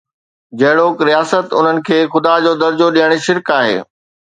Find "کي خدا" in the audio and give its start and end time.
1.91-2.33